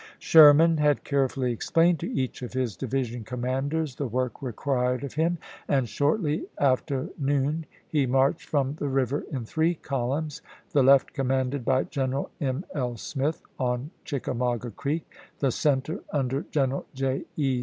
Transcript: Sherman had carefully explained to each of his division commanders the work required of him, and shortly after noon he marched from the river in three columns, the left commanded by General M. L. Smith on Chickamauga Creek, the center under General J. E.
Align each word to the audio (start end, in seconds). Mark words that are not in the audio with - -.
Sherman 0.17 0.77
had 0.77 1.03
carefully 1.03 1.51
explained 1.51 1.99
to 1.99 2.11
each 2.11 2.41
of 2.41 2.53
his 2.53 2.75
division 2.75 3.23
commanders 3.23 3.97
the 3.97 4.07
work 4.07 4.41
required 4.41 5.03
of 5.03 5.13
him, 5.13 5.37
and 5.67 5.87
shortly 5.87 6.47
after 6.57 7.09
noon 7.19 7.67
he 7.87 8.07
marched 8.07 8.49
from 8.49 8.73
the 8.73 8.87
river 8.89 9.25
in 9.31 9.45
three 9.45 9.75
columns, 9.75 10.41
the 10.71 10.81
left 10.81 11.13
commanded 11.13 11.63
by 11.63 11.83
General 11.83 12.31
M. 12.41 12.65
L. 12.73 12.97
Smith 12.97 13.43
on 13.59 13.91
Chickamauga 14.03 14.71
Creek, 14.71 15.07
the 15.37 15.51
center 15.51 16.01
under 16.11 16.47
General 16.49 16.87
J. 16.95 17.25
E. 17.37 17.59